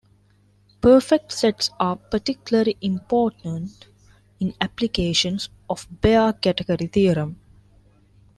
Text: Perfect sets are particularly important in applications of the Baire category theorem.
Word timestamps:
Perfect 0.81 1.31
sets 1.31 1.69
are 1.79 1.95
particularly 1.95 2.75
important 2.81 3.87
in 4.39 4.55
applications 4.59 5.49
of 5.69 5.87
the 5.87 5.93
Baire 5.97 6.33
category 6.33 6.87
theorem. 6.87 7.39